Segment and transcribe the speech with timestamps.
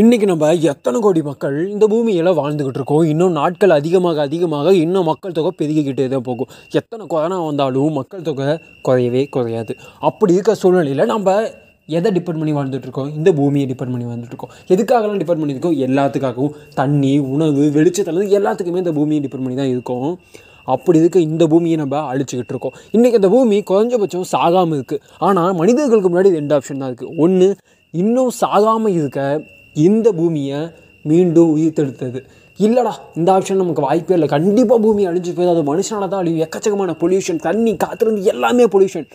[0.00, 3.02] இன்றைக்கி நம்ம எத்தனை கோடி மக்கள் இந்த பூமியில் வாழ்ந்துக்கிட்டு இருக்கோம்?
[3.10, 6.48] இன்னும் நாட்கள் அதிகமாக அதிகமாக இன்னும் மக்கள் தொகை பெருகிக்கிட்டே தான் போகும்.
[6.80, 8.46] எத்தனை கொரோனா வந்தாலும் மக்கள் தொகை
[8.86, 9.74] குறையவே குறையாது.
[10.08, 11.36] அப்படி இருக்க சூழ்நிலையில் நம்ம
[11.98, 16.56] எதை டிபெண்ட் பண்ணி வாழ்ந்துட்டுருக்கோம் இந்த பூமியை டிபெண்ட் பண்ணி வாழ்ந்துட்டுருக்கோம் எதுக்காகலாம் டிபெண்ட் பண்ணியிருக்கோம் எல்லாத்துக்காகவும்.
[16.80, 20.10] தண்ணி உணவு வெளிச்சத்துலேருந்து எல்லாத்துக்குமே இந்த பூமியை டிபெண்ட் பண்ணி தான் இருக்கும்.
[20.76, 22.76] அப்படி இருக்க இந்த பூமியை நம்ம அழிச்சிக்கிட்டு இருக்கோம்.
[22.96, 27.48] இன்றைக்கி இந்த பூமி குறைஞ்சபட்சம் சாகாமல் இருக்குது ஆனால் மனிதர்களுக்கு முன்னாடி ரெண்டு ஆப்ஷன் தான் இருக்குது ஒன்று
[27.94, 29.20] இன்னும் சாகாமல் இருக்க
[29.86, 30.60] இந்த பூமியை
[31.10, 32.20] மீண்டும் உயிர்த்தெடுத்தது.
[32.58, 34.28] இல்லைடா இந்த ஆப்ஷன் நமக்கு வாய்ப்பே இல்லை.
[34.34, 35.54] கண்டிப்பாக பூமி அழிஞ்சு போயிடும்.
[35.56, 36.42] அது மனுஷனால தான் அழியும்.
[36.46, 39.06] எக்கச்சக்கமான பொல்யூஷன் தண்ணி காத்திருந்து எல்லாமே பொல்யூஷன்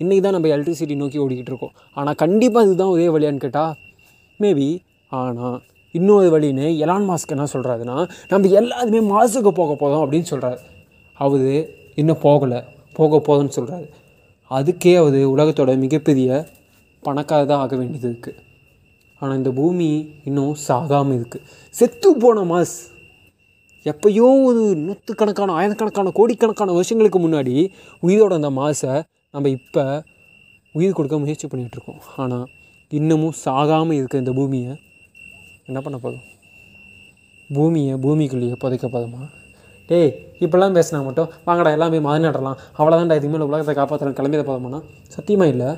[0.00, 1.74] இன்றைக்கி தான் நம்ம எலக்ட்ரிசிட்டி நோக்கி ஓடிக்கிட்டு இருக்கோம்.
[1.98, 3.72] ஆனால் கண்டிப்பாக இதுதான் ஒரே வழியான்னு கேட்டால்
[4.40, 4.68] மேபி
[5.12, 5.56] ஆனால்
[5.94, 7.96] இன்னொரு வழின்னு எலான் மாஸ்க் என்ன சொல்கிறாருன்னா
[8.32, 10.60] நம்ம எல்லாருமே மாசுக்கு போக போதும் அப்படின்னு சொல்கிறாரு
[11.20, 11.54] அவரு
[12.00, 12.60] இன்னும் போகலை.
[12.98, 13.88] போக போதும்னு சொல்கிறாரு
[14.50, 16.28] அதுக்கே அவர் உலகத்தோட மிகப்பெரிய
[17.02, 18.36] பணக்காரதாக ஆக வேண்டியது இருக்குது
[19.20, 19.88] ஆனால் இந்த பூமி
[20.28, 22.76] இன்னும் சாகாமல் இருக்குது செத்து போன மாஸ்.
[23.86, 27.54] எப்பயோ ஒரு நூற்றுக்கணக்கான ஆயிரக்கணக்கான கோடிக்கணக்கான வருஷங்களுக்கு முன்னாடி
[28.02, 28.94] உயிரோட அந்த மாசை
[29.34, 29.84] நம்ம இப்போ
[30.74, 32.46] உயிர் கொடுக்க முயற்சி பண்ணிகிட்ருக்கோம் ஆனால்
[32.90, 34.72] இன்னமும் சாகாமல் இருக்க இந்த பூமியை
[35.66, 36.26] என்ன பண்ண போதும்
[37.50, 39.22] பூமியை பூமிக்குள்ளேயே புதைக்க போதுமா
[39.88, 40.10] டேய்
[40.44, 44.80] இப்படிலாம் பேசினா மட்டும் வாங்கடா எல்லாமே மாதிரி நடலாம் அவ்வளோதான்டா இதுக்கு மேலே உலகத்தை காப்பாற்றுறேன் கிளம்பியதை போதுமானா
[45.14, 45.70] சத்தியமாக இல்லை.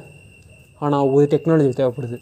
[0.78, 2.18] ஆனால் ஒரு டெக்னாலஜி தேவைப்படுது.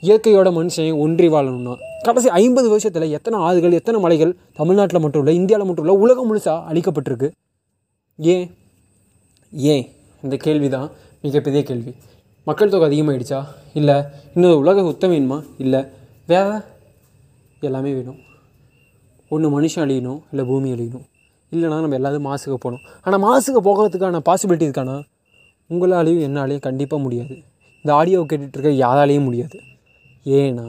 [0.00, 1.76] இயற்கையோட மனுஷன் ஒன்றி வாழணும்னா.
[2.02, 6.72] கடைசி ஐம்பது வருஷத்தில் எத்தனை ஆறுகள் எத்தனை மலைகள் தமிழ்நாட்டில் மட்டும் இல்லை இந்தியாவில் மட்டும் இல்லை உலகம் முழுசாக
[6.72, 7.30] அழிக்கப்பட்டிருக்கு.
[8.16, 8.54] ஏன்?
[9.52, 9.92] ஏன்?
[10.22, 10.90] இந்த கேள்வி தான்
[11.22, 11.94] மிகப்பெரிய கேள்வி.
[12.44, 13.44] மக்கள் தொகை அதிகமாகிடுச்சா
[13.74, 14.02] இல்லை.
[14.34, 15.44] இன்னொரு உலக சுத்தம் வேணுமா?
[15.58, 15.84] இல்லை.
[16.26, 16.64] வேற
[17.60, 18.16] எல்லாமே வேணும்.
[19.28, 21.04] ஒன்று மனுஷன் அழியணும் இல்லை பூமி அழியணும்.
[21.52, 22.80] இல்லைனா நம்ம எல்லாரும் மாசுக்கு போகணும்.
[23.02, 25.02] ஆனால் மாசுக்கு போகிறதுக்கான பாசிபிலிட்டி இருக்கானா?
[25.70, 27.38] உங்களாலேயும் என்னாலேயும் கண்டிப்பாக முடியாது.
[27.82, 29.60] இந்த ஆடியோவை கேட்டுட்ருக்க யாராலேயும் முடியாது.
[30.26, 30.68] ஏன்னா